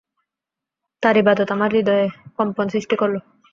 [1.03, 2.05] তার ইবাদত আমার হৃদয়ে
[2.37, 3.15] কম্পন সৃষ্টি করল।